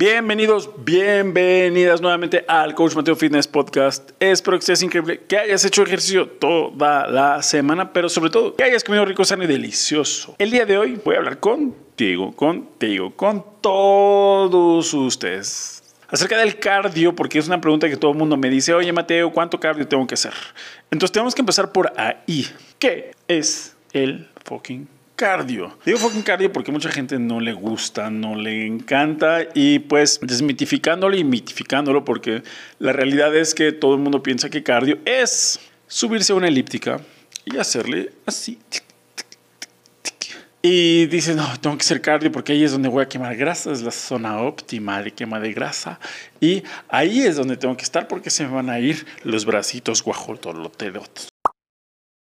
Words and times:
Bienvenidos, 0.00 0.70
bienvenidas 0.78 2.00
nuevamente 2.00 2.42
al 2.48 2.74
Coach 2.74 2.94
Mateo 2.94 3.16
Fitness 3.16 3.46
Podcast. 3.46 4.12
Espero 4.18 4.56
que 4.56 4.60
estés 4.60 4.82
increíble, 4.82 5.20
que 5.28 5.36
hayas 5.36 5.62
hecho 5.66 5.82
ejercicio 5.82 6.26
toda 6.26 7.06
la 7.06 7.42
semana, 7.42 7.92
pero 7.92 8.08
sobre 8.08 8.30
todo 8.30 8.56
que 8.56 8.64
hayas 8.64 8.82
comido 8.82 9.04
rico, 9.04 9.26
sano 9.26 9.44
y 9.44 9.46
delicioso. 9.46 10.36
El 10.38 10.52
día 10.52 10.64
de 10.64 10.78
hoy 10.78 10.98
voy 11.04 11.16
a 11.16 11.18
hablar 11.18 11.38
contigo, 11.38 12.34
contigo, 12.34 13.14
con 13.14 13.44
todos 13.60 14.94
ustedes 14.94 15.82
acerca 16.08 16.38
del 16.38 16.58
cardio, 16.58 17.14
porque 17.14 17.38
es 17.38 17.46
una 17.46 17.60
pregunta 17.60 17.86
que 17.86 17.98
todo 17.98 18.12
el 18.12 18.16
mundo 18.16 18.38
me 18.38 18.48
dice, 18.48 18.72
oye 18.72 18.94
Mateo, 18.94 19.30
¿cuánto 19.30 19.60
cardio 19.60 19.86
tengo 19.86 20.06
que 20.06 20.14
hacer? 20.14 20.32
Entonces 20.90 21.12
tenemos 21.12 21.34
que 21.34 21.42
empezar 21.42 21.72
por 21.72 21.92
ahí. 22.00 22.46
¿Qué 22.78 23.10
es 23.28 23.76
el 23.92 24.30
fucking 24.46 24.88
cardio. 25.20 25.76
Digo 25.84 25.98
fucking 25.98 26.22
cardio 26.22 26.50
porque 26.50 26.72
mucha 26.72 26.90
gente 26.90 27.18
no 27.18 27.40
le 27.40 27.52
gusta, 27.52 28.08
no 28.08 28.36
le 28.36 28.66
encanta 28.66 29.40
y 29.52 29.80
pues 29.80 30.18
desmitificándolo 30.22 31.14
y 31.14 31.24
mitificándolo 31.24 32.06
porque 32.06 32.42
la 32.78 32.94
realidad 32.94 33.36
es 33.36 33.54
que 33.54 33.70
todo 33.72 33.92
el 33.92 34.00
mundo 34.00 34.22
piensa 34.22 34.48
que 34.48 34.62
cardio 34.62 34.96
es 35.04 35.60
subirse 35.86 36.32
a 36.32 36.36
una 36.36 36.48
elíptica 36.48 37.02
y 37.44 37.58
hacerle 37.58 38.12
así. 38.24 38.58
Y 40.62 41.04
dicen, 41.06 41.36
no, 41.36 41.46
tengo 41.60 41.76
que 41.76 41.82
hacer 41.82 42.00
cardio 42.00 42.32
porque 42.32 42.54
ahí 42.54 42.64
es 42.64 42.72
donde 42.72 42.88
voy 42.88 43.02
a 43.02 43.08
quemar 43.08 43.36
grasa, 43.36 43.72
es 43.72 43.82
la 43.82 43.90
zona 43.90 44.40
óptima 44.40 45.02
de 45.02 45.10
quema 45.10 45.38
de 45.38 45.52
grasa. 45.52 46.00
Y 46.40 46.62
ahí 46.88 47.24
es 47.24 47.36
donde 47.36 47.58
tengo 47.58 47.76
que 47.76 47.84
estar 47.84 48.08
porque 48.08 48.30
se 48.30 48.46
me 48.46 48.54
van 48.54 48.70
a 48.70 48.78
ir 48.78 49.04
los 49.22 49.44
bracitos 49.44 50.02
guajolotoloteros. 50.02 51.29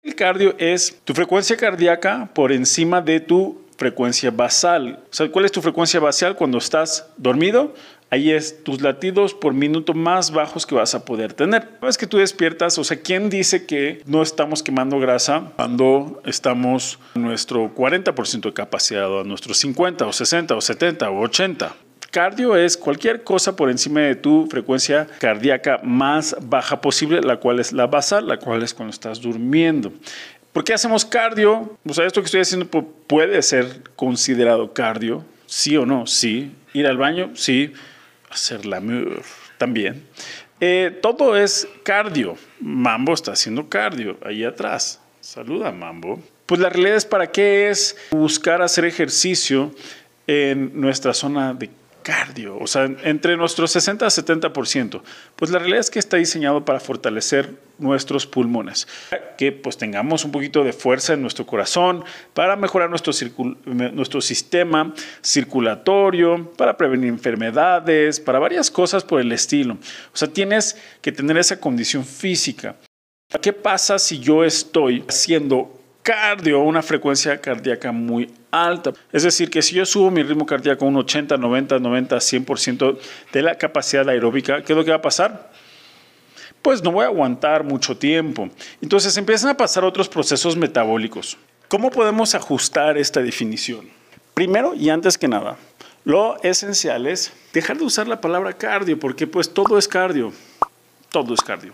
El 0.03 0.15
cardio 0.15 0.55
es 0.57 0.99
tu 1.05 1.13
frecuencia 1.13 1.59
cardíaca 1.59 2.31
por 2.35 2.53
encima 2.53 3.03
de 3.03 3.21
tu 3.21 3.61
frecuencia 3.77 4.31
basal. 4.31 5.05
O 5.05 5.15
sea, 5.15 5.31
¿cuál 5.31 5.45
es 5.45 5.53
tu 5.53 5.61
frecuencia 5.61 6.01
basal 6.01 6.37
cuando 6.37 6.57
estás 6.57 7.11
dormido? 7.19 7.75
Ahí 8.09 8.31
es 8.31 8.65
tus 8.65 8.81
latidos 8.81 9.35
por 9.35 9.53
minuto 9.53 9.93
más 9.93 10.31
bajos 10.31 10.65
que 10.65 10.75
vas 10.75 10.95
a 10.95 11.05
poder 11.05 11.35
tener. 11.35 11.69
Una 11.79 11.87
vez 11.89 11.99
que 11.99 12.07
tú 12.07 12.17
despiertas, 12.17 12.79
o 12.79 12.85
sea, 12.85 12.99
¿quién 13.01 13.29
dice 13.29 13.67
que 13.67 14.03
no 14.07 14.23
estamos 14.23 14.63
quemando 14.63 14.99
grasa 14.99 15.53
cuando 15.57 16.23
estamos 16.25 16.99
en 17.15 17.23
nuestro 17.23 17.75
40% 17.75 18.41
de 18.41 18.53
capacidad, 18.55 19.21
a 19.21 19.25
nuestro 19.25 19.53
50 19.53 20.07
o 20.07 20.13
60 20.15 20.57
o 20.57 20.61
70 20.63 21.11
o 21.11 21.21
80? 21.21 21.77
Cardio 22.11 22.57
es 22.57 22.77
cualquier 22.77 23.23
cosa 23.23 23.55
por 23.55 23.71
encima 23.71 24.01
de 24.01 24.17
tu 24.17 24.49
frecuencia 24.49 25.07
cardíaca 25.21 25.81
más 25.85 26.37
baja 26.43 26.81
posible, 26.81 27.21
la 27.21 27.37
cual 27.37 27.61
es 27.61 27.73
la 27.73 27.87
basal, 27.87 28.27
la 28.27 28.39
cual 28.39 28.65
es 28.65 28.75
cuando 28.75 28.93
estás 28.93 29.21
durmiendo. 29.21 29.93
¿Por 30.53 30.65
qué 30.65 30.75
hacemos 30.75 31.05
cardio? 31.05 31.79
O 31.89 31.95
sea, 31.95 32.07
esto 32.07 32.21
que 32.21 32.25
estoy 32.25 32.41
haciendo 32.41 32.67
puede 32.67 33.41
ser 33.43 33.83
considerado 33.95 34.73
cardio, 34.73 35.25
sí 35.47 35.77
o 35.77 35.87
no, 35.87 36.07
sí. 36.07 36.53
Ir 36.73 36.89
al 36.89 36.97
baño, 36.97 37.31
sí. 37.35 37.73
Hacer 38.29 38.67
la 38.67 38.83
también. 39.59 40.05
Eh, 40.61 40.99
todo 41.01 41.37
es 41.37 41.69
cardio. 41.85 42.37
Mambo 42.61 43.15
está 43.15 43.33
haciendo 43.33 43.69
cardio 43.69 44.19
ahí 44.25 44.45
atrás. 44.45 45.01
Saluda, 45.21 45.71
Mambo. 45.71 46.21
Pues 46.47 46.61
la 46.61 46.71
realidad 46.71 46.97
es 46.97 47.05
para 47.05 47.29
qué 47.29 47.71
es 47.71 47.97
buscar 48.11 48.63
hacer 48.63 48.85
ejercicio 48.85 49.73
en 50.27 50.81
nuestra 50.81 51.15
zona 51.15 51.55
de 51.55 51.71
cardio, 52.11 52.59
o 52.59 52.67
sea, 52.67 52.87
entre 53.05 53.37
nuestro 53.37 53.69
60 53.69 54.05
a 54.05 54.09
70%, 54.09 55.01
pues 55.37 55.53
la 55.53 55.61
realidad 55.61 55.79
es 55.79 55.91
que 55.91 56.01
está 56.01 56.17
diseñado 56.17 56.65
para 56.65 56.81
fortalecer 56.81 57.55
nuestros 57.79 58.27
pulmones, 58.27 58.89
que 59.39 59.53
pues 59.53 59.77
tengamos 59.77 60.25
un 60.25 60.33
poquito 60.33 60.65
de 60.65 60.73
fuerza 60.73 61.13
en 61.13 61.23
nuestro 61.23 61.47
corazón, 61.47 62.05
para 62.35 62.57
mejorar 62.57 62.91
nuestro, 62.91 63.13
nuestro 63.93 64.21
sistema 64.21 64.93
circulatorio, 65.23 66.51
para 66.57 66.77
prevenir 66.77 67.11
enfermedades, 67.11 68.19
para 68.19 68.41
varias 68.41 68.73
cosas 68.73 69.05
por 69.05 69.21
el 69.21 69.31
estilo. 69.31 69.75
O 70.13 70.17
sea, 70.17 70.27
tienes 70.27 70.77
que 71.03 71.13
tener 71.13 71.39
esa 71.39 71.61
condición 71.61 72.05
física. 72.05 72.75
¿Qué 73.41 73.53
pasa 73.53 74.01
si 74.01 74.19
yo 74.19 74.43
estoy 74.43 75.05
haciendo 75.09 75.80
cardio, 76.11 76.59
una 76.59 76.83
frecuencia 76.83 77.41
cardíaca 77.41 77.93
muy 77.93 78.29
alta. 78.51 78.93
Es 79.13 79.23
decir, 79.23 79.49
que 79.49 79.63
si 79.63 79.77
yo 79.77 79.87
subo 79.87 80.11
mi 80.11 80.25
ritmo 80.25 80.45
cardíaco 80.45 80.85
un 80.85 80.97
80, 80.97 81.37
90, 81.37 81.79
90, 81.79 82.17
100% 82.17 82.99
de 83.33 83.43
la 83.43 83.55
capacidad 83.57 84.09
aeróbica, 84.09 84.61
¿qué 84.65 84.73
es 84.73 84.77
lo 84.77 84.85
que 84.85 84.91
va 84.91 84.97
a 84.97 85.03
pasar? 85.03 85.53
Pues 86.63 86.83
no 86.83 86.91
voy 86.91 87.05
a 87.05 87.07
aguantar 87.07 87.63
mucho 87.63 87.97
tiempo. 87.97 88.51
Entonces 88.83 89.17
empiezan 89.17 89.51
a 89.51 89.57
pasar 89.57 89.85
otros 89.85 90.09
procesos 90.09 90.57
metabólicos. 90.57 91.39
¿Cómo 91.69 91.93
podemos 91.93 92.35
ajustar 92.35 92.99
esta 92.99 93.23
definición? 93.23 93.89
Primero 94.35 94.75
y 94.75 94.91
antes 94.91 95.17
que 95.17 95.29
nada, 95.29 95.59
lo 96.05 96.43
esencial 96.43 97.07
es 97.07 97.33
dejar 97.53 97.79
de 97.79 97.85
usar 97.85 98.09
la 98.09 98.21
palabra 98.21 98.53
cardio, 98.55 98.99
porque 98.99 99.29
pues 99.29 99.55
todo 99.55 99.79
es 99.79 99.87
cardio. 99.87 100.33
Todo 101.11 101.35
es 101.35 101.41
cardio. 101.41 101.73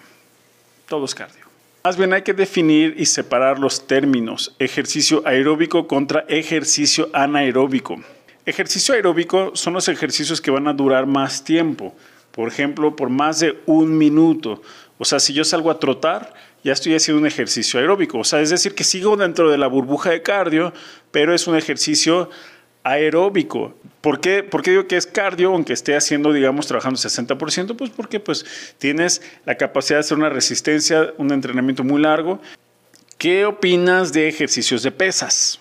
Todo 0.87 1.07
es 1.07 1.15
cardio. 1.15 1.46
Más 1.87 1.97
bien 1.97 2.13
hay 2.15 2.23
que 2.23 2.35
definir 2.35 2.97
y 2.99 3.07
separar 3.07 3.61
los 3.61 3.87
términos 3.87 4.57
ejercicio 4.59 5.23
aeróbico 5.25 5.87
contra 5.87 6.25
ejercicio 6.29 7.09
anaeróbico. 7.13 8.03
Ejercicio 8.45 8.93
aeróbico 8.93 9.53
son 9.55 9.75
los 9.75 9.87
ejercicios 9.87 10.41
que 10.41 10.51
van 10.51 10.67
a 10.67 10.73
durar 10.73 11.07
más 11.07 11.45
tiempo, 11.45 11.95
por 12.33 12.49
ejemplo, 12.49 12.97
por 12.97 13.09
más 13.09 13.39
de 13.39 13.61
un 13.67 13.97
minuto. 13.97 14.63
O 14.99 15.05
sea, 15.05 15.21
si 15.21 15.33
yo 15.33 15.45
salgo 15.45 15.71
a 15.71 15.79
trotar, 15.79 16.35
ya 16.65 16.73
estoy 16.73 16.93
haciendo 16.93 17.21
un 17.21 17.27
ejercicio 17.29 17.79
aeróbico. 17.79 18.19
O 18.19 18.25
sea, 18.25 18.41
es 18.41 18.51
decir, 18.51 18.75
que 18.75 18.83
sigo 18.83 19.17
dentro 19.17 19.49
de 19.49 19.57
la 19.57 19.69
burbuja 19.69 20.11
de 20.11 20.23
cardio, 20.23 20.73
pero 21.13 21.37
es 21.37 21.47
un 21.47 21.55
ejercicio 21.55 22.31
aeróbico. 22.87 23.75
¿Por 24.01 24.21
qué, 24.21 24.45
¿Por 24.45 24.63
qué 24.63 24.71
digo 24.71 24.87
que 24.87 24.97
es 24.97 25.07
cardio, 25.07 25.53
aunque 25.53 25.73
esté 25.73 25.97
haciendo, 25.97 26.33
digamos, 26.33 26.69
trabajando 26.69 26.99
60%? 26.99 27.77
Pues 27.77 27.91
porque 27.91 28.21
pues, 28.21 28.47
tienes 28.79 29.21
la 29.45 29.57
capacidad 29.57 29.97
de 29.97 30.01
hacer 30.01 30.17
una 30.17 30.29
resistencia, 30.29 31.13
un 31.19 31.33
entrenamiento 31.33 31.83
muy 31.83 32.01
largo. 32.01 32.41
¿Qué 33.19 33.45
opinas 33.45 34.13
de 34.13 34.29
ejercicios 34.29 34.85
de 34.85 34.93
pesas? 34.93 35.59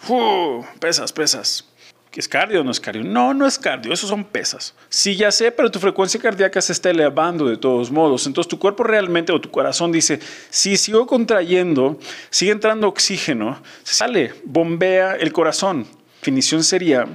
pesas, 0.79 1.11
pesas. 1.11 1.65
¿Es 2.13 2.29
cardio 2.29 2.61
o 2.61 2.63
no 2.63 2.71
es 2.71 2.79
cardio? 2.79 3.03
No, 3.03 3.33
no 3.33 3.45
es 3.45 3.59
cardio, 3.59 3.91
esos 3.91 4.09
son 4.09 4.23
pesas. 4.23 4.73
Sí, 4.87 5.17
ya 5.17 5.31
sé, 5.31 5.51
pero 5.51 5.69
tu 5.69 5.79
frecuencia 5.79 6.17
cardíaca 6.19 6.61
se 6.61 6.71
está 6.71 6.89
elevando 6.91 7.45
de 7.45 7.57
todos 7.57 7.91
modos. 7.91 8.25
Entonces 8.25 8.49
tu 8.49 8.57
cuerpo 8.57 8.83
realmente 8.83 9.33
o 9.33 9.41
tu 9.41 9.51
corazón 9.51 9.91
dice, 9.91 10.19
si 10.49 10.77
sigo 10.77 11.07
contrayendo, 11.07 11.99
sigue 12.29 12.51
entrando 12.51 12.87
oxígeno, 12.87 13.61
sale, 13.83 14.33
bombea 14.45 15.15
el 15.15 15.33
corazón 15.33 15.87
definición 16.25 16.63
sería 16.63 17.05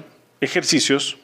ejercicios 0.41 1.16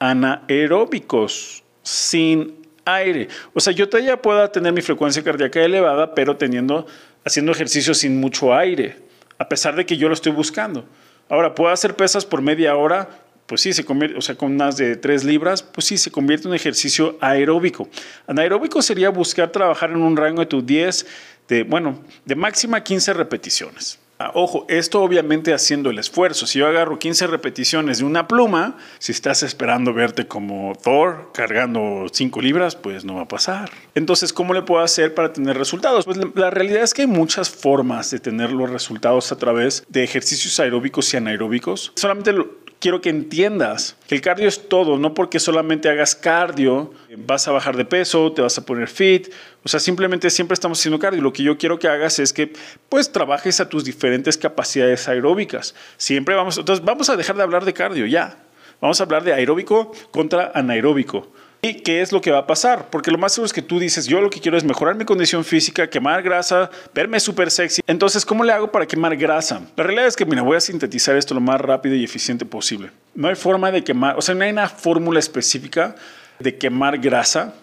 anaeróbicos, 0.00 1.62
sin 1.80 2.56
aire. 2.84 3.28
O 3.54 3.60
sea, 3.60 3.72
yo 3.72 3.88
todavía 3.88 4.20
puedo 4.20 4.50
tener 4.50 4.72
mi 4.72 4.82
frecuencia 4.82 5.22
cardíaca 5.22 5.60
elevada, 5.60 6.12
pero 6.12 6.36
teniendo, 6.36 6.88
haciendo 7.24 7.52
ejercicios 7.52 7.98
sin 7.98 8.18
mucho 8.18 8.52
aire, 8.52 8.96
a 9.38 9.48
pesar 9.48 9.76
de 9.76 9.86
que 9.86 9.96
yo 9.96 10.08
lo 10.08 10.14
estoy 10.14 10.32
buscando. 10.32 10.86
Ahora, 11.28 11.54
¿puedo 11.54 11.70
hacer 11.70 11.94
pesas 11.94 12.26
por 12.26 12.42
media 12.42 12.74
hora? 12.74 13.08
Pues 13.46 13.60
sí, 13.60 13.72
se 13.72 13.84
convierte, 13.84 14.18
o 14.18 14.20
sea, 14.20 14.34
con 14.34 14.50
unas 14.50 14.76
de 14.76 14.96
3 14.96 15.22
libras, 15.22 15.62
pues 15.62 15.86
sí, 15.86 15.98
se 15.98 16.10
convierte 16.10 16.46
en 16.46 16.50
un 16.50 16.56
ejercicio 16.56 17.16
aeróbico. 17.20 17.88
Anaeróbico 18.26 18.82
sería 18.82 19.10
buscar 19.10 19.52
trabajar 19.52 19.90
en 19.90 19.98
un 19.98 20.16
rango 20.16 20.40
de 20.40 20.46
tu 20.46 20.62
10, 20.62 21.06
de, 21.46 21.62
bueno, 21.62 22.02
de 22.24 22.34
máxima 22.34 22.82
15 22.82 23.12
repeticiones. 23.12 24.00
Ah, 24.20 24.32
ojo, 24.34 24.66
esto 24.68 25.00
obviamente 25.00 25.54
haciendo 25.54 25.90
el 25.90 25.98
esfuerzo. 26.00 26.44
Si 26.48 26.58
yo 26.58 26.66
agarro 26.66 26.98
15 26.98 27.28
repeticiones 27.28 27.98
de 27.98 28.04
una 28.04 28.26
pluma, 28.26 28.76
si 28.98 29.12
estás 29.12 29.44
esperando 29.44 29.94
verte 29.94 30.26
como 30.26 30.72
Thor 30.82 31.30
cargando 31.32 32.06
5 32.12 32.40
libras, 32.40 32.74
pues 32.74 33.04
no 33.04 33.14
va 33.14 33.22
a 33.22 33.28
pasar. 33.28 33.70
Entonces, 33.94 34.32
¿cómo 34.32 34.54
le 34.54 34.62
puedo 34.62 34.82
hacer 34.82 35.14
para 35.14 35.32
tener 35.32 35.56
resultados? 35.56 36.04
Pues 36.04 36.18
la 36.34 36.50
realidad 36.50 36.82
es 36.82 36.94
que 36.94 37.02
hay 37.02 37.06
muchas 37.06 37.48
formas 37.48 38.10
de 38.10 38.18
tener 38.18 38.50
los 38.50 38.68
resultados 38.68 39.30
a 39.30 39.36
través 39.36 39.84
de 39.88 40.02
ejercicios 40.02 40.58
aeróbicos 40.58 41.14
y 41.14 41.16
anaeróbicos. 41.16 41.92
Solamente 41.94 42.32
quiero 42.80 43.00
que 43.00 43.10
entiendas 43.10 43.96
que 44.06 44.14
el 44.14 44.20
cardio 44.20 44.48
es 44.48 44.68
todo, 44.68 44.98
no 44.98 45.14
porque 45.14 45.40
solamente 45.40 45.88
hagas 45.88 46.14
cardio, 46.14 46.92
vas 47.16 47.48
a 47.48 47.52
bajar 47.52 47.76
de 47.76 47.84
peso, 47.84 48.32
te 48.32 48.42
vas 48.42 48.56
a 48.58 48.64
poner 48.64 48.88
fit, 48.88 49.32
o 49.64 49.68
sea, 49.68 49.80
simplemente 49.80 50.30
siempre 50.30 50.54
estamos 50.54 50.78
haciendo 50.78 50.98
cardio. 50.98 51.20
Lo 51.20 51.32
que 51.32 51.42
yo 51.42 51.58
quiero 51.58 51.78
que 51.78 51.88
hagas 51.88 52.18
es 52.18 52.32
que 52.32 52.52
pues 52.88 53.12
trabajes 53.12 53.60
a 53.60 53.68
tus 53.68 53.84
diferentes 53.84 54.38
capacidades 54.38 55.08
aeróbicas. 55.08 55.74
Siempre 55.96 56.34
vamos, 56.34 56.58
entonces 56.58 56.84
vamos 56.84 57.10
a 57.10 57.16
dejar 57.16 57.36
de 57.36 57.42
hablar 57.42 57.64
de 57.64 57.74
cardio 57.74 58.06
ya. 58.06 58.38
Vamos 58.80 59.00
a 59.00 59.04
hablar 59.04 59.24
de 59.24 59.32
aeróbico 59.32 59.92
contra 60.10 60.52
anaeróbico. 60.54 61.32
¿Y 61.60 61.74
qué 61.82 62.00
es 62.02 62.12
lo 62.12 62.20
que 62.20 62.30
va 62.30 62.38
a 62.38 62.46
pasar? 62.46 62.88
Porque 62.88 63.10
lo 63.10 63.18
más 63.18 63.32
seguro 63.32 63.46
es 63.46 63.52
que 63.52 63.62
tú 63.62 63.80
dices, 63.80 64.06
yo 64.06 64.20
lo 64.20 64.30
que 64.30 64.40
quiero 64.40 64.56
es 64.56 64.62
mejorar 64.62 64.94
mi 64.94 65.04
condición 65.04 65.44
física, 65.44 65.90
quemar 65.90 66.22
grasa, 66.22 66.70
verme 66.94 67.18
súper 67.18 67.50
sexy. 67.50 67.82
Entonces, 67.86 68.24
¿cómo 68.24 68.44
le 68.44 68.52
hago 68.52 68.70
para 68.70 68.86
quemar 68.86 69.16
grasa? 69.16 69.60
La 69.74 69.82
realidad 69.82 70.06
es 70.06 70.14
que, 70.14 70.24
mira, 70.24 70.42
voy 70.42 70.56
a 70.56 70.60
sintetizar 70.60 71.16
esto 71.16 71.34
lo 71.34 71.40
más 71.40 71.60
rápido 71.60 71.96
y 71.96 72.04
eficiente 72.04 72.44
posible. 72.44 72.90
No 73.14 73.26
hay 73.26 73.34
forma 73.34 73.72
de 73.72 73.82
quemar, 73.82 74.16
o 74.16 74.22
sea, 74.22 74.36
no 74.36 74.44
hay 74.44 74.50
una 74.50 74.68
fórmula 74.68 75.18
específica 75.18 75.96
de 76.38 76.56
quemar 76.56 76.98
grasa. 76.98 77.54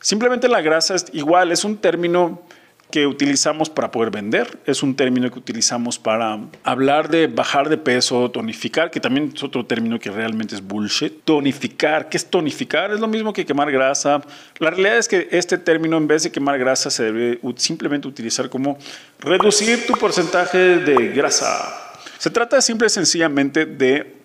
Simplemente 0.00 0.48
la 0.48 0.60
grasa 0.60 0.96
es 0.96 1.06
igual, 1.12 1.52
es 1.52 1.62
un 1.62 1.76
término 1.76 2.42
que 2.90 3.06
utilizamos 3.06 3.68
para 3.68 3.90
poder 3.90 4.10
vender, 4.10 4.58
es 4.64 4.82
un 4.82 4.94
término 4.94 5.30
que 5.30 5.38
utilizamos 5.38 5.98
para 5.98 6.40
hablar 6.64 7.10
de 7.10 7.26
bajar 7.26 7.68
de 7.68 7.76
peso, 7.76 8.30
tonificar, 8.30 8.90
que 8.90 8.98
también 8.98 9.32
es 9.34 9.42
otro 9.42 9.66
término 9.66 9.98
que 9.98 10.10
realmente 10.10 10.54
es 10.54 10.62
bullshit. 10.66 11.22
Tonificar, 11.24 12.08
¿qué 12.08 12.16
es 12.16 12.26
tonificar? 12.26 12.90
Es 12.92 13.00
lo 13.00 13.08
mismo 13.08 13.32
que 13.32 13.44
quemar 13.44 13.70
grasa. 13.70 14.22
La 14.58 14.70
realidad 14.70 14.98
es 14.98 15.08
que 15.08 15.28
este 15.30 15.58
término 15.58 15.98
en 15.98 16.06
vez 16.06 16.22
de 16.22 16.32
quemar 16.32 16.58
grasa 16.58 16.90
se 16.90 17.04
debe 17.04 17.40
simplemente 17.56 18.08
utilizar 18.08 18.48
como 18.48 18.78
reducir 19.20 19.86
tu 19.86 19.92
porcentaje 19.94 20.58
de 20.58 21.08
grasa. 21.08 21.92
Se 22.16 22.30
trata 22.30 22.60
simple 22.62 22.86
y 22.86 22.90
sencillamente 22.90 23.66
de 23.66 24.16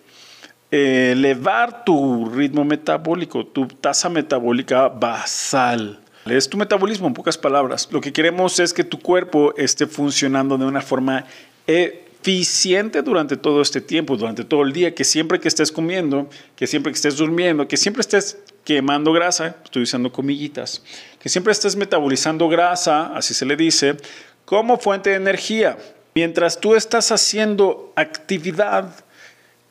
elevar 0.70 1.84
tu 1.84 2.30
ritmo 2.30 2.64
metabólico, 2.64 3.46
tu 3.46 3.66
tasa 3.68 4.08
metabólica 4.08 4.88
basal. 4.88 6.00
Es 6.26 6.48
tu 6.48 6.56
metabolismo, 6.56 7.06
en 7.06 7.14
pocas 7.14 7.36
palabras. 7.36 7.88
Lo 7.90 8.00
que 8.00 8.12
queremos 8.12 8.58
es 8.58 8.72
que 8.72 8.82
tu 8.82 8.98
cuerpo 8.98 9.54
esté 9.58 9.86
funcionando 9.86 10.56
de 10.56 10.64
una 10.64 10.80
forma 10.80 11.26
eficiente 11.66 13.02
durante 13.02 13.36
todo 13.36 13.60
este 13.60 13.82
tiempo, 13.82 14.16
durante 14.16 14.42
todo 14.42 14.62
el 14.62 14.72
día, 14.72 14.94
que 14.94 15.04
siempre 15.04 15.38
que 15.38 15.48
estés 15.48 15.70
comiendo, 15.70 16.30
que 16.56 16.66
siempre 16.66 16.92
que 16.92 16.96
estés 16.96 17.18
durmiendo, 17.18 17.68
que 17.68 17.76
siempre 17.76 18.00
estés 18.00 18.38
quemando 18.64 19.12
grasa, 19.12 19.56
estoy 19.64 19.82
usando 19.82 20.10
comillitas, 20.10 20.82
que 21.20 21.28
siempre 21.28 21.52
estés 21.52 21.76
metabolizando 21.76 22.48
grasa, 22.48 23.14
así 23.14 23.34
se 23.34 23.44
le 23.44 23.56
dice, 23.56 23.98
como 24.46 24.78
fuente 24.78 25.10
de 25.10 25.16
energía. 25.16 25.76
Mientras 26.14 26.58
tú 26.58 26.74
estás 26.74 27.12
haciendo 27.12 27.92
actividad, 27.96 29.04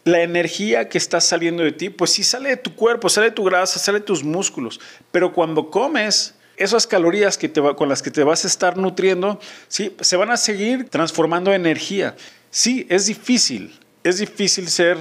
la 0.03 0.21
energía 0.21 0.87
que 0.89 0.99
está 0.99 1.19
saliendo 1.19 1.63
de 1.63 1.71
ti, 1.71 1.89
pues 1.89 2.11
sí 2.11 2.23
sale 2.23 2.49
de 2.49 2.57
tu 2.57 2.75
cuerpo, 2.75 3.09
sale 3.09 3.27
de 3.29 3.35
tu 3.35 3.43
grasa, 3.43 3.79
sale 3.79 3.99
de 3.99 4.05
tus 4.05 4.23
músculos. 4.23 4.79
Pero 5.11 5.33
cuando 5.33 5.71
comes, 5.71 6.35
esas 6.63 6.87
calorías 6.87 7.37
que 7.37 7.49
te 7.49 7.61
con 7.75 7.89
las 7.89 8.01
que 8.01 8.11
te 8.11 8.23
vas 8.23 8.45
a 8.45 8.47
estar 8.47 8.77
nutriendo, 8.77 9.39
sí, 9.67 9.95
se 9.99 10.17
van 10.17 10.31
a 10.31 10.37
seguir 10.37 10.89
transformando 10.89 11.53
en 11.53 11.61
energía. 11.61 12.15
Sí, 12.49 12.85
es 12.89 13.05
difícil, 13.05 13.79
es 14.03 14.19
difícil 14.19 14.67
ser 14.67 14.97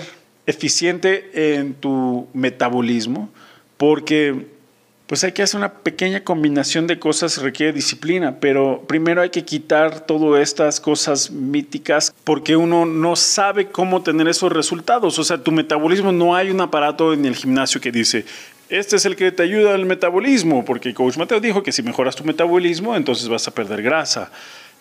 eficiente 0.46 1.56
en 1.56 1.74
tu 1.74 2.28
metabolismo 2.32 3.30
porque 3.76 4.46
pues 5.12 5.24
hay 5.24 5.32
que 5.32 5.42
hacer 5.42 5.58
una 5.58 5.74
pequeña 5.74 6.24
combinación 6.24 6.86
de 6.86 6.98
cosas, 6.98 7.36
requiere 7.42 7.74
disciplina, 7.74 8.40
pero 8.40 8.82
primero 8.88 9.20
hay 9.20 9.28
que 9.28 9.44
quitar 9.44 10.06
todas 10.06 10.40
estas 10.42 10.80
cosas 10.80 11.30
míticas 11.30 12.14
porque 12.24 12.56
uno 12.56 12.86
no 12.86 13.14
sabe 13.14 13.66
cómo 13.66 14.02
tener 14.02 14.26
esos 14.26 14.50
resultados. 14.50 15.18
O 15.18 15.22
sea, 15.22 15.36
tu 15.36 15.52
metabolismo 15.52 16.12
no 16.12 16.34
hay 16.34 16.50
un 16.50 16.62
aparato 16.62 17.12
en 17.12 17.26
el 17.26 17.36
gimnasio 17.36 17.78
que 17.78 17.92
dice, 17.92 18.24
este 18.70 18.96
es 18.96 19.04
el 19.04 19.14
que 19.14 19.30
te 19.30 19.42
ayuda 19.42 19.74
al 19.74 19.84
metabolismo, 19.84 20.64
porque 20.64 20.94
Coach 20.94 21.18
Mateo 21.18 21.40
dijo 21.40 21.62
que 21.62 21.72
si 21.72 21.82
mejoras 21.82 22.16
tu 22.16 22.24
metabolismo, 22.24 22.96
entonces 22.96 23.28
vas 23.28 23.46
a 23.46 23.50
perder 23.50 23.82
grasa. 23.82 24.32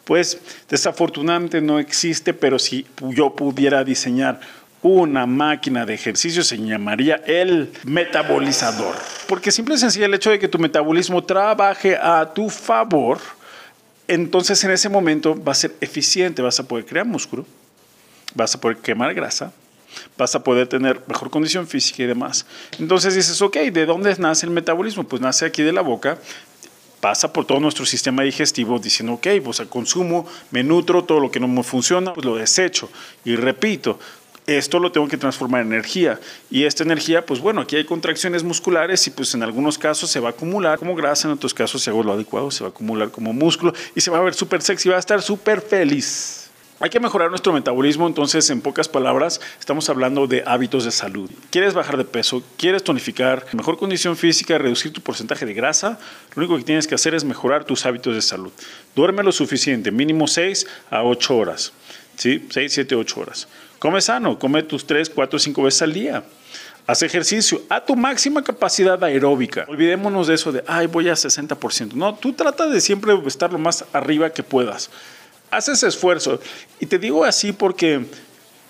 Pues 0.06 0.40
desafortunadamente 0.70 1.60
no 1.60 1.78
existe, 1.78 2.34
pero 2.34 2.58
si 2.58 2.86
yo 3.02 3.36
pudiera 3.36 3.84
diseñar 3.84 4.40
una 4.82 5.26
máquina 5.26 5.86
de 5.86 5.94
ejercicio 5.94 6.44
se 6.44 6.58
llamaría 6.58 7.22
el 7.26 7.72
metabolizador. 7.84 8.96
Porque 9.28 9.52
simple 9.52 9.76
y 9.76 9.78
sencillo 9.78 10.06
el 10.06 10.14
hecho 10.14 10.32
de 10.32 10.40
que 10.40 10.48
tu 10.48 10.58
metabolismo 10.58 11.24
trabaje 11.24 11.96
a 11.96 12.34
tu 12.34 12.50
favor, 12.50 13.20
entonces 14.08 14.64
en 14.64 14.72
ese 14.72 14.90
momento 14.90 15.42
va 15.42 15.52
a 15.52 15.56
ser 15.56 15.76
eficiente, 15.82 16.42
vas 16.42 16.60
a 16.60 16.68
poder 16.68 16.86
crear 16.86 17.06
músculo, 17.06 17.46
vas 18.34 18.56
a 18.56 18.60
poder 18.60 18.78
quemar 18.78 19.14
grasa, 19.14 19.54
vas 20.18 20.34
a 20.36 20.44
poder 20.44 20.68
tener 20.68 21.00
mejor 21.08 21.30
condición 21.30 21.68
física 21.68 22.04
y 22.04 22.08
demás. 22.08 22.46
Entonces 22.80 23.14
dices, 23.14 23.42
ok, 23.42 23.58
¿de 23.58 23.86
dónde 23.86 24.16
nace 24.18 24.46
el 24.46 24.52
metabolismo? 24.52 25.04
Pues 25.04 25.22
nace 25.22 25.46
aquí 25.46 25.62
de 25.62 25.74
la 25.74 25.82
boca, 25.82 26.18
pasa 27.02 27.34
por 27.34 27.46
todo 27.46 27.60
nuestro 27.60 27.86
sistema 27.86 28.24
digestivo 28.24 28.80
diciendo, 28.80 29.14
ok, 29.14 29.28
pues 29.44 29.62
consumo, 29.70 30.26
me 30.52 30.64
nutro, 30.64 31.04
todo 31.04 31.20
lo 31.20 31.32
que 31.32 31.40
no 31.40 31.48
me 31.48 31.64
funciona, 31.64 32.14
pues 32.14 32.26
lo 32.26 32.36
desecho. 32.36 32.90
Y 33.26 33.36
repito, 33.36 34.00
esto 34.48 34.80
lo 34.80 34.92
tengo 34.92 35.08
que 35.08 35.18
transformar 35.18 35.62
en 35.62 35.68
energía. 35.68 36.20
Y 36.50 36.64
esta 36.64 36.84
energía, 36.84 37.26
pues 37.26 37.40
bueno, 37.40 37.62
aquí 37.62 37.76
hay 37.76 37.86
contracciones 37.86 38.44
musculares 38.44 39.06
y 39.08 39.12
pues 39.12 39.34
en 39.34 39.44
algunos 39.44 39.78
casos 39.78 40.10
se 40.10 40.20
va 40.20 40.30
a 40.30 40.32
acumular 40.32 40.80
como 40.80 40.96
grasa, 40.96 41.28
en 41.28 41.34
otros 41.34 41.54
casos, 41.54 41.82
si 41.82 41.90
hago 41.90 42.04
lo 42.04 42.14
adecuado, 42.14 42.52
se 42.52 42.64
va 42.64 42.70
a 42.70 42.72
acumular 42.72 43.12
como 43.12 43.34
músculo 43.34 43.74
y 43.96 44.02
se 44.02 44.12
va 44.12 44.18
a 44.18 44.22
ver 44.22 44.34
súper 44.34 44.62
sexy, 44.62 44.90
va 44.90 44.96
a 44.96 45.00
estar 45.00 45.22
súper 45.22 45.62
feliz. 45.62 46.42
Hay 46.84 46.90
que 46.90 47.00
mejorar 47.00 47.30
nuestro 47.30 47.54
metabolismo, 47.54 48.08
entonces 48.08 48.50
en 48.50 48.60
pocas 48.60 48.90
palabras 48.90 49.40
estamos 49.60 49.88
hablando 49.92 50.26
de 50.26 50.44
hábitos 50.48 50.84
de 50.84 50.90
salud. 50.90 51.30
¿Quieres 51.52 51.76
bajar 51.76 51.96
de 51.96 52.06
peso? 52.06 52.42
¿Quieres 52.58 52.84
tonificar? 52.84 53.46
Mejor 53.54 53.78
condición 53.78 54.18
física, 54.18 54.58
reducir 54.58 54.92
tu 54.92 55.00
porcentaje 55.00 55.46
de 55.46 55.54
grasa? 55.54 56.00
Lo 56.34 56.40
único 56.42 56.58
que 56.58 56.64
tienes 56.64 56.88
que 56.88 56.96
hacer 56.96 57.14
es 57.14 57.24
mejorar 57.24 57.66
tus 57.66 57.86
hábitos 57.86 58.16
de 58.16 58.24
salud. 58.24 58.52
Duerme 58.96 59.22
lo 59.22 59.32
suficiente, 59.32 59.92
mínimo 59.92 60.28
6 60.28 60.66
a 60.90 61.04
8 61.04 61.38
horas. 61.38 61.72
¿Sí? 62.16 62.48
6, 62.50 62.74
7, 62.74 62.96
8 62.96 63.20
horas. 63.20 63.48
Come 63.82 64.00
sano, 64.00 64.40
come 64.40 64.64
tus 64.64 64.86
3, 64.86 65.10
4, 65.10 65.40
5 65.40 65.64
veces 65.64 65.82
al 65.82 65.92
día. 65.92 66.24
Haz 66.88 67.02
ejercicio 67.04 67.62
a 67.68 67.84
tu 67.84 67.96
máxima 67.96 68.44
capacidad 68.44 69.04
aeróbica. 69.04 69.66
Olvidémonos 69.68 70.28
de 70.28 70.36
eso 70.36 70.52
de, 70.52 70.64
ay, 70.68 70.88
voy 70.88 71.10
a 71.10 71.14
60%. 71.14 71.94
No, 71.94 72.16
tú 72.16 72.34
trata 72.34 72.68
de 72.68 72.80
siempre 72.80 73.14
estar 73.26 73.52
lo 73.52 73.60
más 73.60 73.84
arriba 73.92 74.30
que 74.30 74.44
puedas 74.44 74.90
haces 75.52 75.84
esfuerzo. 75.84 76.40
Y 76.80 76.88
te 76.88 76.98
digo 76.98 77.24
así 77.24 77.52
porque, 77.52 78.06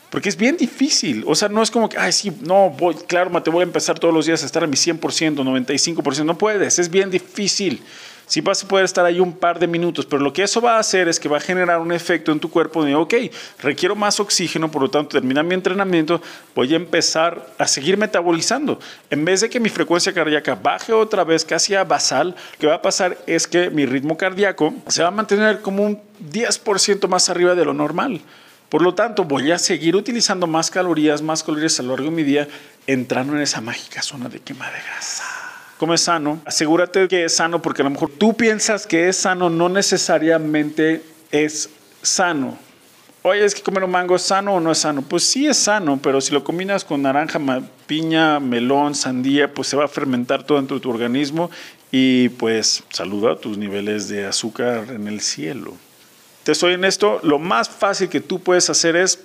porque 0.09 0.27
es 0.27 0.35
bien 0.35 0.57
difícil. 0.57 1.23
O 1.27 1.35
sea, 1.35 1.47
no 1.47 1.61
es 1.61 1.71
como 1.71 1.87
que, 1.87 1.97
ay, 1.97 2.11
sí, 2.11 2.33
no, 2.41 2.71
voy, 2.71 2.95
claro, 2.95 3.41
te 3.41 3.49
voy 3.49 3.61
a 3.61 3.63
empezar 3.63 3.97
todos 3.97 4.13
los 4.13 4.25
días 4.25 4.43
a 4.43 4.45
estar 4.45 4.63
a 4.63 4.67
mi 4.67 4.75
100%, 4.75 4.99
95%. 4.99 6.25
No 6.25 6.37
puedes, 6.37 6.79
es 6.79 6.89
bien 6.89 7.09
difícil. 7.09 7.81
Sí 8.27 8.41
vas 8.41 8.63
a 8.63 8.68
poder 8.68 8.85
estar 8.85 9.06
ahí 9.06 9.19
un 9.19 9.33
par 9.33 9.59
de 9.59 9.68
minutos, 9.68 10.06
pero 10.06 10.21
lo 10.21 10.31
que 10.31 10.44
eso 10.44 10.62
va 10.62 10.75
a 10.75 10.79
hacer 10.79 11.07
es 11.07 11.19
que 11.19 11.27
va 11.27 11.38
a 11.38 11.41
generar 11.41 11.79
un 11.79 11.91
efecto 11.91 12.31
en 12.31 12.39
tu 12.39 12.50
cuerpo 12.50 12.83
de, 12.83 12.95
ok, 12.95 13.13
requiero 13.59 13.95
más 13.95 14.19
oxígeno, 14.19 14.71
por 14.71 14.81
lo 14.81 14.89
tanto, 14.89 15.09
termina 15.09 15.44
mi 15.44 15.53
entrenamiento, 15.53 16.21
voy 16.56 16.73
a 16.73 16.77
empezar 16.77 17.53
a 17.57 17.68
seguir 17.68 17.97
metabolizando. 17.97 18.79
En 19.09 19.25
vez 19.25 19.41
de 19.41 19.50
que 19.50 19.59
mi 19.59 19.69
frecuencia 19.69 20.13
cardíaca 20.13 20.56
baje 20.56 20.94
otra 20.94 21.23
vez 21.23 21.44
casi 21.44 21.75
a 21.75 21.83
basal, 21.83 22.29
lo 22.29 22.57
que 22.59 22.68
va 22.68 22.75
a 22.75 22.81
pasar 22.81 23.18
es 23.27 23.47
que 23.47 23.69
mi 23.69 23.85
ritmo 23.85 24.18
cardíaco 24.18 24.73
se 24.88 25.01
va 25.01 25.09
a 25.09 25.12
mantener 25.12 25.62
como 25.62 25.83
un 25.83 26.01
10% 26.31 27.07
más 27.07 27.29
arriba 27.29 27.56
de 27.56 27.65
lo 27.65 27.73
normal. 27.73 28.21
Por 28.69 28.81
lo 28.81 28.95
tanto, 28.95 29.25
voy 29.25 29.51
a 29.51 29.59
seguir 29.59 29.97
utilizando 29.97 30.47
más 30.47 30.71
calorías, 30.71 31.21
más 31.21 31.44
calorías 31.44 31.77
a 31.79 31.83
lo 31.83 31.89
largo 31.89 32.06
de 32.06 32.15
mi 32.15 32.23
día, 32.23 32.47
entrando 32.88 33.35
en 33.35 33.41
esa 33.41 33.59
mágica 33.59 34.01
zona 34.01 34.29
de 34.29 34.39
quema 34.39 34.68
de 34.68 34.79
grasa 34.79 35.50
come 35.81 35.98
sano, 35.98 36.39
asegúrate 36.45 37.07
que 37.07 37.25
es 37.25 37.38
sano 37.38 37.60
porque 37.60 37.81
a 37.81 37.86
lo 37.86 37.89
mejor 37.89 38.12
tú 38.12 38.38
piensas 38.38 38.86
que 38.86 39.10
es 39.10 39.18
sano, 39.18 39.50
no 39.50 39.68
necesariamente 39.68 41.01
es 41.31 41.72
sano. 42.04 42.56
Oye, 43.24 43.44
es 43.44 43.56
que 43.56 43.63
comer 43.63 43.83
un 43.83 43.89
mango 43.89 44.16
es 44.16 44.22
sano 44.22 44.54
o 44.54 44.60
no 44.60 44.72
es 44.72 44.78
sano. 44.78 45.01
Pues 45.01 45.23
sí 45.23 45.47
es 45.47 45.57
sano, 45.57 46.00
pero 46.00 46.21
si 46.21 46.33
lo 46.33 46.44
combinas 46.44 46.85
con 46.85 47.02
naranja, 47.02 47.40
piña, 47.88 48.40
melón, 48.40 48.94
sandía, 48.94 49.52
pues 49.52 49.69
se 49.69 49.76
va 49.76 49.85
a 49.85 49.88
fermentar 49.88 50.44
todo 50.44 50.59
dentro 50.59 50.78
de 50.78 50.81
tu 50.81 50.92
organismo 50.92 51.50
y 51.92 52.30
pues 52.30 52.83
saluda 52.92 53.38
tus 53.38 53.57
niveles 53.57 54.07
de 54.07 54.28
azúcar 54.28 54.85
en 54.92 55.07
el 55.07 55.19
cielo. 55.19 55.73
Te 56.44 56.54
soy 56.54 56.73
en 56.73 56.85
esto, 56.85 57.19
lo 57.23 57.40
más 57.40 57.69
fácil 57.69 58.07
que 58.07 58.21
tú 58.21 58.40
puedes 58.40 58.69
hacer 58.69 58.95
es 58.95 59.18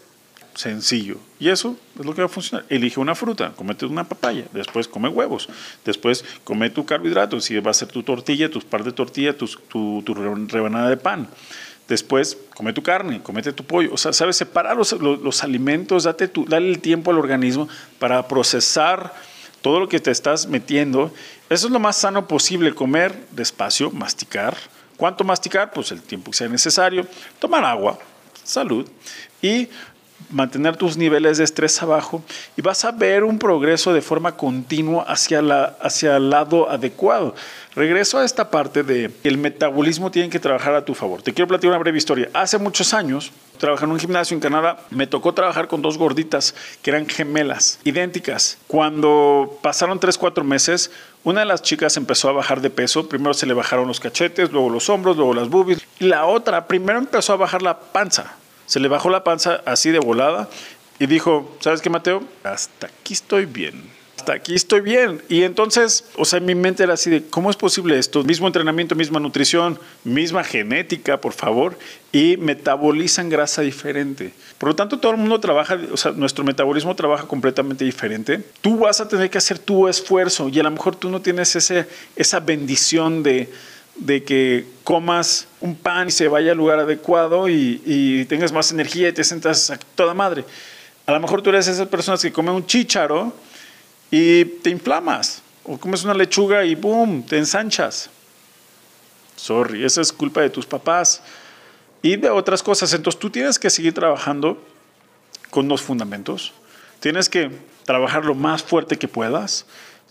sencillo. 0.57 1.19
Y 1.39 1.51
eso 1.51 1.77
es 1.99 2.05
lo 2.05 2.15
que 2.15 2.23
va 2.23 2.27
a 2.27 2.31
funcionar. 2.31 2.67
Elige 2.69 2.99
una 2.99 3.15
fruta, 3.15 3.53
comete 3.55 3.87
una 3.87 4.05
papaya, 4.05 4.45
después 4.53 4.89
come 4.89 5.09
huevos, 5.09 5.49
después 5.85 6.25
come 6.45 6.71
tu 6.71 6.85
carbohidrato, 6.85 7.41
si 7.41 7.59
va 7.61 7.71
a 7.71 7.75
ser 7.75 7.89
tu 7.89 8.03
tortilla, 8.03 8.51
tus 8.51 8.65
par 8.65 8.83
de 8.83 8.93
tortilla, 8.93 9.37
tu, 9.37 9.47
tu, 10.03 10.15
rebanada 10.15 10.89
de 10.89 10.97
pan. 10.97 11.29
Después, 11.89 12.37
come 12.57 12.73
tu 12.73 12.83
carne, 12.83 13.23
comete 13.23 13.53
tu 13.53 13.63
pollo. 13.63 13.91
O 13.93 13.97
sea, 13.97 14.13
sabes, 14.13 14.37
separar 14.37 14.77
los, 14.77 14.91
los, 14.93 15.45
alimentos, 15.45 16.03
date 16.03 16.29
dale 16.49 16.69
el 16.69 16.81
tiempo 16.81 17.13
al 17.13 17.19
organismo 17.19 17.69
para 18.01 18.27
procesar 18.27 19.15
todo 19.61 19.79
lo 19.79 19.89
que 19.89 20.01
te 20.01 20.11
estás 20.11 20.49
metiendo. 20.49 21.13
Eso 21.49 21.69
es 21.69 21.73
lo 21.73 21.79
más 21.79 21.97
sano 21.97 22.27
posible, 22.27 22.75
comer 22.75 23.27
despacio, 23.31 23.93
masticar. 23.93 24.57
¿Cuánto 24.97 25.23
masticar? 25.23 25.71
Pues 25.73 25.93
el 25.93 26.03
tiempo 26.03 26.33
que 26.33 26.39
sea 26.39 26.49
necesario. 26.49 27.07
Tomar 27.39 27.65
agua, 27.65 28.01
salud. 28.43 28.89
Y 29.41 29.69
mantener 30.31 30.77
tus 30.77 30.97
niveles 30.97 31.39
de 31.39 31.45
estrés 31.45 31.81
abajo 31.83 32.23
y 32.57 32.63
vas 32.63 32.85
a 32.85 32.93
ver 32.93 33.25
un 33.25 33.39
progreso 33.39 33.93
de 33.93 34.03
forma 34.03 34.37
continua 34.37 35.05
hacia, 35.05 35.43
la, 35.43 35.77
hacia 35.81 36.17
el 36.17 36.31
lado 36.31 36.69
adecuado. 36.69 37.35
Regreso 37.75 38.19
a 38.19 38.25
esta 38.25 38.51
parte 38.51 38.83
de 38.83 39.11
que 39.23 39.29
el 39.29 39.39
metabolismo 39.39 40.11
tiene 40.11 40.31
que 40.31 40.41
trabajar 40.41 40.75
a 40.75 40.85
tu 40.85 40.95
favor. 40.95 41.23
Te 41.23 41.33
quiero 41.33 41.49
platicar 41.49 41.71
una 41.71 41.79
breve 41.79 41.99
historia. 41.99 42.31
Hace 42.33 42.59
muchos 42.59 42.95
años, 42.95 43.33
trabajando 43.59 43.93
en 43.93 43.97
un 43.97 44.01
gimnasio 44.01 44.35
en 44.35 44.41
Canadá, 44.41 44.79
me 44.91 45.07
tocó 45.07 45.35
trabajar 45.35 45.69
con 45.69 45.83
dos 45.83 45.99
gorditas 45.99 46.55
que 46.83 46.91
eran 46.91 47.07
gemelas, 47.07 47.79
idénticas. 47.85 48.59
Cuando 48.67 49.59
pasaron 49.63 50.01
3, 50.01 50.17
4 50.17 50.43
meses, 50.43 50.91
una 51.23 51.41
de 51.41 51.47
las 51.47 51.63
chicas 51.63 51.97
empezó 51.99 52.31
a 52.31 52.33
bajar 52.33 52.63
de 52.63 52.71
peso. 52.71 53.09
Primero 53.09 53.35
se 53.35 53.47
le 53.47 53.53
bajaron 53.53 53.87
los 53.87 54.01
cachetes, 54.01 54.51
luego 54.51 54.71
los 54.71 54.89
hombros, 54.89 55.17
luego 55.17 55.35
las 55.35 55.51
boobies. 55.51 55.81
Y 56.01 56.07
la 56.07 56.25
otra 56.25 56.67
primero 56.67 56.99
empezó 56.99 57.35
a 57.35 57.37
bajar 57.37 57.61
la 57.61 57.79
panza 57.79 58.37
se 58.67 58.81
le 58.81 58.89
bajó 58.89 59.11
la 59.11 59.25
panza 59.25 59.63
así 59.65 59.91
de 59.91 59.99
volada 59.99 60.49
y 60.99 61.07
dijo, 61.07 61.57
¿sabes 61.61 61.81
qué, 61.81 61.91
Mateo? 61.91 62.23
Hasta 62.43 62.87
aquí 62.87 63.15
estoy 63.15 63.47
bien. 63.47 63.91
hasta 64.17 64.33
aquí 64.33 64.55
estoy 64.55 64.81
bien. 64.81 65.23
Y 65.29 65.43
entonces, 65.43 66.05
o 66.17 66.25
sea, 66.25 66.41
mi 66.41 66.55
mente 66.55 66.83
era 66.83 66.95
así 66.95 67.11
de, 67.11 67.25
¿cómo 67.27 67.51
es 67.51 67.57
posible 67.57 67.99
esto? 67.99 68.25
Mismo 68.25 68.47
entrenamiento, 68.47 68.95
misma 68.95 69.21
nutrición, 69.21 69.79
misma 70.05 70.43
genética, 70.43 71.21
por 71.21 71.33
favor, 71.33 71.79
y 72.13 72.37
metabolizan 72.39 73.29
grasa 73.29 73.63
diferente. 73.63 74.33
Por 74.59 74.71
lo 74.71 74.75
tanto, 74.75 74.99
todo 74.99 75.13
el 75.13 75.19
mundo 75.19 75.39
trabaja, 75.39 75.79
o 75.93 75.97
sea, 75.97 76.13
nuestro 76.13 76.45
metabolismo 76.45 76.97
trabaja 76.97 77.29
completamente 77.29 77.85
diferente. 77.85 78.43
Tú 78.63 78.79
vas 78.79 79.01
a 79.01 79.07
tener 79.07 79.31
que 79.31 79.39
hacer 79.39 79.59
tu 79.59 79.87
esfuerzo 79.87 80.49
y 80.49 80.59
a 80.59 80.63
lo 80.63 80.71
mejor 80.71 80.97
tú 80.97 81.11
no 81.11 81.21
tienes 81.21 81.55
ese, 81.55 81.87
esa 82.17 82.41
bendición 82.41 83.23
de 83.23 83.53
de 83.97 84.23
que 84.25 84.67
comas 84.85 85.49
un 85.61 85.75
pan 85.75 86.09
y 86.09 86.11
se 86.11 86.29
vaya 86.29 86.53
al 86.53 86.59
lugar 86.59 86.79
adecuado 86.79 87.49
y, 87.49 87.83
y, 87.85 88.25
tengas 88.27 88.53
más 88.53 88.71
energía 88.71 89.09
y 89.09 89.13
te 89.13 89.25
sientas 89.25 89.73
toda 89.95 90.15
madre. 90.15 90.45
A 91.07 91.13
lo 91.13 91.21
mejor 91.21 91.43
tú 91.43 91.51
eres 91.51 91.67
esas 91.69 91.89
personas 91.89 92.21
que 92.21 92.33
comen 92.33 92.55
un 92.55 92.67
chícharo 92.67 93.33
y 94.11 94.45
te 94.45 94.71
inflamas. 94.71 95.43
O 95.65 95.79
comes 95.79 96.05
una 96.05 96.15
lechuga 96.15 96.65
y 96.65 96.75
¡boom! 96.75 97.25
te 97.25 97.39
ensanchas. 97.39 98.11
Sorry, 99.37 99.85
esa 99.85 100.01
es 100.01 100.13
culpa 100.13 100.41
de 100.41 100.51
tus 100.51 100.67
papás 100.67 101.23
y 102.03 102.17
de 102.17 102.31
otras 102.31 102.63
cosas. 102.63 102.93
Entonces 102.93 103.19
tú 103.19 103.31
tienes 103.31 103.59
que 103.59 103.71
seguir 103.71 103.93
trabajando 103.93 104.63
con 105.51 105.69
los 105.69 105.83
fundamentos. 105.83 106.53
Tienes 107.01 107.29
que 107.29 107.51
trabajar 107.85 108.25
lo 108.25 108.35
más 108.35 108.63
fuerte 108.63 108.97
que 108.97 109.09
puedas. 109.09 109.67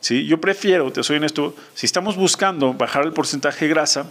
¿Sí? 0.05 0.27
Yo 0.27 0.39
prefiero, 0.39 0.91
te 0.91 1.01
soy 1.01 1.17
honesto, 1.17 1.55
si 1.73 1.87
estamos 1.87 2.15
buscando 2.15 2.75
bajar 2.75 3.05
el 3.05 3.11
porcentaje 3.11 3.65
de 3.65 3.69
grasa, 3.69 4.05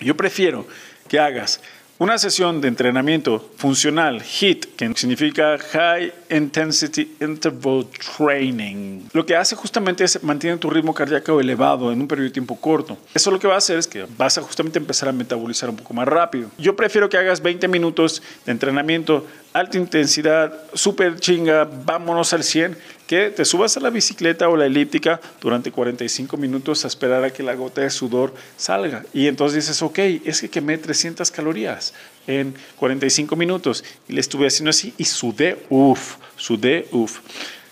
yo 0.00 0.16
prefiero 0.16 0.66
que 1.06 1.20
hagas 1.20 1.60
una 1.98 2.18
sesión 2.18 2.60
de 2.60 2.66
entrenamiento 2.66 3.50
funcional, 3.56 4.22
HIT, 4.22 4.74
que 4.74 4.92
significa 4.96 5.56
High 5.58 6.12
Intensity 6.30 7.16
Interval 7.20 7.86
Training, 8.16 9.02
lo 9.12 9.24
que 9.24 9.36
hace 9.36 9.54
justamente 9.54 10.02
es 10.02 10.20
mantener 10.24 10.58
tu 10.58 10.68
ritmo 10.68 10.94
cardíaco 10.94 11.38
elevado 11.38 11.92
en 11.92 12.00
un 12.00 12.08
periodo 12.08 12.28
de 12.28 12.32
tiempo 12.32 12.58
corto. 12.58 12.98
Eso 13.14 13.30
lo 13.30 13.38
que 13.38 13.46
va 13.46 13.54
a 13.54 13.58
hacer 13.58 13.78
es 13.78 13.86
que 13.86 14.06
vas 14.16 14.36
a 14.38 14.42
justamente 14.42 14.78
empezar 14.78 15.10
a 15.10 15.12
metabolizar 15.12 15.68
un 15.68 15.76
poco 15.76 15.94
más 15.94 16.08
rápido. 16.08 16.50
Yo 16.58 16.74
prefiero 16.74 17.08
que 17.08 17.18
hagas 17.18 17.40
20 17.40 17.68
minutos 17.68 18.20
de 18.46 18.52
entrenamiento 18.52 19.26
alta 19.52 19.76
intensidad, 19.76 20.54
súper 20.72 21.20
chinga, 21.20 21.68
vámonos 21.84 22.32
al 22.32 22.44
100, 22.44 22.78
que 23.10 23.30
te 23.30 23.44
subas 23.44 23.76
a 23.76 23.80
la 23.80 23.90
bicicleta 23.90 24.48
o 24.48 24.56
la 24.56 24.66
elíptica 24.66 25.20
durante 25.40 25.72
45 25.72 26.36
minutos 26.36 26.84
a 26.84 26.86
esperar 26.86 27.24
a 27.24 27.32
que 27.32 27.42
la 27.42 27.56
gota 27.56 27.80
de 27.80 27.90
sudor 27.90 28.32
salga. 28.56 29.04
Y 29.12 29.26
entonces 29.26 29.66
dices, 29.66 29.82
ok, 29.82 29.98
es 30.24 30.40
que 30.40 30.48
quemé 30.48 30.78
300 30.78 31.28
calorías 31.32 31.92
en 32.28 32.54
45 32.76 33.34
minutos. 33.34 33.82
Y 34.08 34.12
le 34.12 34.20
estuve 34.20 34.46
haciendo 34.46 34.70
así 34.70 34.94
y 34.96 35.06
sudé, 35.06 35.58
uff, 35.70 36.18
sudé, 36.36 36.86
uff. 36.92 37.18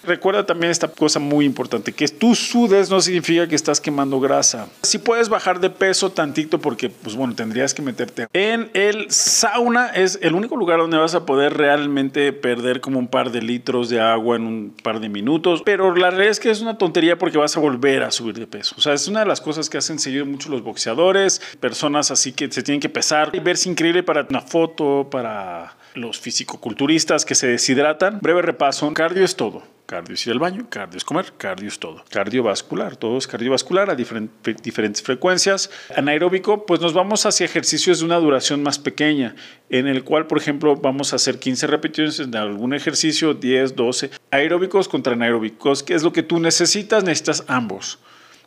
Recuerda 0.09 0.47
también 0.47 0.71
esta 0.71 0.89
cosa 0.89 1.19
muy 1.19 1.45
importante, 1.45 1.93
que 1.93 2.09
tú 2.09 2.35
sudes 2.35 2.89
no 2.89 3.01
significa 3.03 3.47
que 3.47 3.55
estás 3.55 3.79
quemando 3.79 4.19
grasa. 4.21 4.67
Si 4.83 4.97
puedes 4.97 5.29
bajar 5.29 5.61
de 5.61 5.69
peso 5.69 6.11
tantito 6.11 6.59
porque, 6.59 6.89
pues 6.89 7.15
bueno, 7.15 7.35
tendrías 7.35 7.75
que 7.75 7.83
meterte 7.83 8.27
en 8.33 8.71
el 8.73 9.11
sauna. 9.11 9.89
Es 9.89 10.19
el 10.23 10.35
único 10.35 10.57
lugar 10.57 10.79
donde 10.79 10.97
vas 10.97 11.15
a 11.15 11.27
poder 11.27 11.59
realmente 11.59 12.33
perder 12.33 12.81
como 12.81 12.99
un 12.99 13.09
par 13.09 13.31
de 13.31 13.43
litros 13.43 13.91
de 13.91 14.01
agua 14.01 14.37
en 14.37 14.47
un 14.47 14.75
par 14.83 15.01
de 15.01 15.11
minutos. 15.11 15.61
Pero 15.63 15.95
la 15.95 16.09
realidad 16.09 16.31
es 16.31 16.41
que 16.41 16.51
es 16.51 16.63
una 16.63 16.79
tontería 16.79 17.19
porque 17.19 17.37
vas 17.37 17.55
a 17.57 17.61
volver 17.61 18.03
a 18.03 18.11
subir 18.11 18.39
de 18.39 18.47
peso. 18.47 18.75
O 18.79 18.81
sea, 18.81 18.95
es 18.95 19.09
una 19.09 19.21
de 19.21 19.27
las 19.27 19.43
cosas 19.43 19.69
que 19.69 19.77
hacen 19.77 19.99
seguir 19.99 20.25
mucho 20.25 20.49
los 20.49 20.63
boxeadores, 20.63 21.43
personas 21.61 22.11
así 22.11 22.33
que 22.33 22.51
se 22.51 22.63
tienen 22.63 22.81
que 22.81 22.89
pesar 22.89 23.31
y 23.35 23.41
verse 23.41 23.69
increíble 23.69 24.03
para 24.03 24.27
una 24.29 24.41
foto, 24.41 25.09
para 25.11 25.77
los 25.95 26.21
fisicoculturistas 26.21 27.25
que 27.25 27.35
se 27.35 27.47
deshidratan. 27.47 28.19
Breve 28.21 28.43
repaso, 28.43 28.93
cardio 28.95 29.25
es 29.25 29.37
todo. 29.37 29.63
Cardio 29.89 30.17
es 30.17 30.27
ir 30.27 30.35
al 30.35 30.39
baño, 30.39 30.67
cardio 30.69 30.99
es 30.99 31.05
comer, 31.05 31.33
cardio 31.39 31.67
es 31.67 31.79
todo. 31.79 32.05
Cardiovascular, 32.11 32.97
todo 32.97 33.17
es 33.17 33.27
cardiovascular 33.27 33.89
a 33.89 33.95
diferentes 33.95 35.03
frecuencias. 35.03 35.71
Anaeróbico, 35.97 36.67
pues 36.67 36.83
nos 36.83 36.93
vamos 36.93 37.25
hacia 37.25 37.47
ejercicios 37.47 38.01
de 38.01 38.05
una 38.05 38.17
duración 38.17 38.63
más 38.63 38.79
pequeña, 38.79 39.35
en 39.71 39.87
el 39.87 40.05
cual, 40.05 40.27
por 40.27 40.37
ejemplo, 40.37 40.77
vamos 40.77 41.15
a 41.15 41.17
hacer 41.17 41.39
15 41.39 41.67
repeticiones 41.69 42.31
de 42.31 42.37
algún 42.37 42.75
ejercicio, 42.75 43.33
10, 43.33 43.77
12. 43.77 44.11
Aeróbicos 44.31 44.89
contra 44.89 45.15
anaeróbicos, 45.15 45.83
¿qué 45.83 45.95
es 45.95 46.03
lo 46.03 46.13
que 46.13 46.23
tú 46.23 46.39
necesitas? 46.39 47.03
Necesitas 47.03 47.45
ambos. 47.49 47.99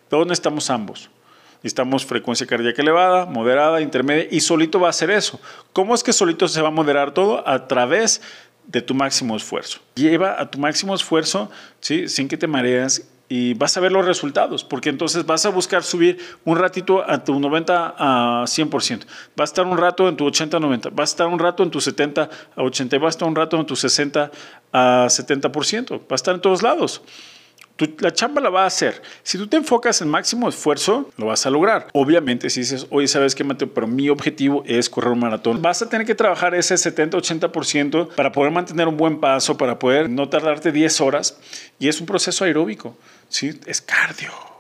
Todos 0.10 0.28
necesitamos 0.28 0.70
ambos. 0.70 1.10
Necesitamos 1.64 2.06
frecuencia 2.06 2.48
cardíaca 2.48 2.82
elevada, 2.82 3.26
moderada, 3.26 3.82
intermedia 3.82 4.28
y 4.32 4.40
solito 4.40 4.80
va 4.80 4.88
a 4.88 4.90
hacer 4.90 5.12
eso. 5.12 5.40
¿Cómo 5.74 5.94
es 5.94 6.04
que 6.04 6.12
solito 6.12 6.48
se 6.48 6.62
va 6.62 6.70
a 6.70 6.72
moderar 6.72 7.14
todo? 7.14 7.48
A 7.48 7.68
través 7.68 8.22
de 8.66 8.82
tu 8.82 8.96
máximo 8.96 9.36
esfuerzo. 9.36 9.80
Lleva 9.96 10.42
a 10.42 10.50
tu 10.50 10.58
máximo 10.58 10.96
esfuerzo 10.96 11.52
¿sí? 11.80 12.08
sin 12.08 12.28
que 12.28 12.38
te 12.38 12.48
mareas 12.48 13.04
y 13.30 13.54
vas 13.54 13.78
a 13.78 13.80
ver 13.80 13.94
los 13.94 14.06
resultados, 14.06 14.66
porque 14.66 14.90
entonces 14.90 15.26
vas 15.26 15.46
a 15.46 15.50
buscar 15.50 15.84
subir 15.84 16.18
un 16.44 16.58
ratito 16.58 17.10
a 17.10 17.24
tu 17.24 17.40
90 17.40 17.96
a 17.98 18.44
100%, 18.44 19.06
va 19.40 19.44
a 19.44 19.44
estar 19.46 19.66
un 19.66 19.78
rato 19.78 20.10
en 20.10 20.18
tu 20.18 20.26
80 20.26 20.58
a 20.58 20.60
90, 20.60 20.90
va 20.90 21.04
a 21.04 21.06
estar 21.06 21.28
un 21.28 21.40
rato 21.40 21.64
en 21.64 21.72
tu 21.72 21.80
70 21.80 22.30
a 22.58 22.62
80, 22.62 22.98
va 22.98 23.06
a 23.06 23.10
estar 23.10 23.26
un 23.26 23.36
rato 23.36 23.58
en 23.58 23.66
tu 23.66 23.78
60 23.78 24.32
a 24.74 25.06
70%, 25.06 26.00
va 26.02 26.06
a 26.10 26.16
estar 26.16 26.36
en 26.36 26.42
todos 26.42 26.62
lados 26.62 27.02
la 28.00 28.12
chamba 28.12 28.42
la 28.42 28.50
va 28.50 28.64
a 28.64 28.68
hacer. 28.68 29.02
Si 29.24 29.38
tú 29.38 29.48
te 29.48 29.58
enfocas 29.58 30.02
en 30.02 30.10
máximo 30.10 30.50
esfuerzo, 30.50 31.10
lo 31.18 31.28
vas 31.28 31.46
a 31.46 31.50
lograr. 31.50 31.88
Obviamente, 31.94 32.50
si 32.50 32.62
dices, 32.62 32.88
oye, 32.90 33.08
¿sabes 33.08 33.36
qué, 33.36 33.44
Mateo? 33.44 33.74
Pero 33.74 33.88
mi 33.88 34.10
objetivo 34.10 34.64
es 34.66 34.90
correr 34.90 35.12
un 35.12 35.20
maratón. 35.20 35.62
Vas 35.62 35.82
a 35.82 35.90
tener 35.90 36.06
que 36.06 36.16
trabajar 36.16 36.56
ese 36.56 36.76
70-80% 36.76 38.10
para 38.16 38.32
poder 38.32 38.52
mantener 38.52 38.88
un 38.88 38.98
buen 38.98 39.20
paso, 39.20 39.58
para 39.58 39.80
poder 39.80 40.10
no 40.10 40.30
tardarte 40.30 40.72
10 40.72 41.02
horas. 41.02 41.38
Y 41.80 41.88
es 41.88 42.00
un 42.00 42.08
proceso 42.08 42.46
aeróbico, 42.46 42.98
¿sí? 43.30 43.60
Es 43.66 43.82
cardio. 43.82 44.51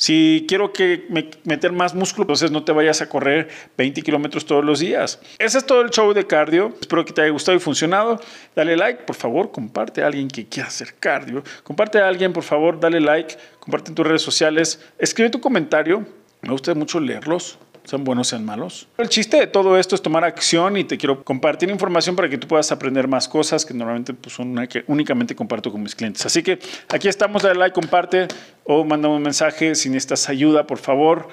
Si 0.00 0.46
quiero 0.48 0.72
que 0.72 1.06
meter 1.44 1.72
más 1.72 1.94
músculo, 1.94 2.22
entonces 2.22 2.50
no 2.50 2.64
te 2.64 2.72
vayas 2.72 3.02
a 3.02 3.10
correr 3.10 3.48
20 3.76 4.00
kilómetros 4.00 4.46
todos 4.46 4.64
los 4.64 4.80
días. 4.80 5.20
Ese 5.38 5.58
es 5.58 5.66
todo 5.66 5.82
el 5.82 5.90
show 5.90 6.14
de 6.14 6.26
cardio. 6.26 6.72
Espero 6.80 7.04
que 7.04 7.12
te 7.12 7.20
haya 7.20 7.30
gustado 7.30 7.58
y 7.58 7.60
funcionado. 7.60 8.18
Dale 8.56 8.78
like, 8.78 9.02
por 9.02 9.14
favor, 9.14 9.52
comparte 9.52 10.02
a 10.02 10.06
alguien 10.06 10.28
que 10.28 10.46
quiera 10.46 10.70
hacer 10.70 10.94
cardio. 10.98 11.44
Comparte 11.64 11.98
a 11.98 12.08
alguien, 12.08 12.32
por 12.32 12.44
favor, 12.44 12.80
dale 12.80 12.98
like, 12.98 13.36
comparte 13.58 13.90
en 13.90 13.94
tus 13.94 14.06
redes 14.06 14.22
sociales. 14.22 14.80
Escribe 14.98 15.28
tu 15.28 15.38
comentario. 15.38 16.06
Me 16.40 16.50
gusta 16.50 16.72
mucho 16.72 16.98
leerlos 16.98 17.58
sean 17.90 18.04
buenos, 18.04 18.28
sean 18.28 18.44
malos. 18.44 18.86
El 18.98 19.08
chiste 19.08 19.36
de 19.36 19.48
todo 19.48 19.76
esto 19.76 19.96
es 19.96 20.02
tomar 20.02 20.22
acción 20.22 20.76
y 20.76 20.84
te 20.84 20.96
quiero 20.96 21.24
compartir 21.24 21.68
información 21.70 22.14
para 22.14 22.28
que 22.28 22.38
tú 22.38 22.46
puedas 22.46 22.70
aprender 22.70 23.08
más 23.08 23.26
cosas 23.26 23.66
que 23.66 23.74
normalmente 23.74 24.14
pues, 24.14 24.32
son 24.32 24.54
que 24.68 24.84
únicamente 24.86 25.34
comparto 25.34 25.72
con 25.72 25.82
mis 25.82 25.96
clientes. 25.96 26.24
Así 26.24 26.40
que 26.40 26.60
aquí 26.88 27.08
estamos, 27.08 27.42
dale 27.42 27.58
like, 27.58 27.74
comparte 27.74 28.28
o 28.62 28.84
mándame 28.84 29.16
un 29.16 29.22
mensaje 29.22 29.74
si 29.74 29.88
necesitas 29.88 30.28
ayuda, 30.28 30.68
por 30.68 30.78
favor. 30.78 31.26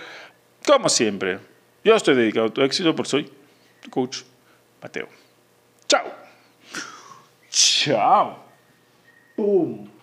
Como 0.66 0.90
siempre, 0.90 1.38
yo 1.84 1.96
estoy 1.96 2.16
dedicado 2.16 2.48
a 2.48 2.50
tu 2.50 2.64
éxito 2.64 2.96
por 2.96 3.06
soy 3.06 3.30
tu 3.84 3.92
coach 3.92 4.22
Mateo. 4.82 5.08
Chao. 5.88 6.06
Chao. 7.52 8.44
Boom. 9.38 9.97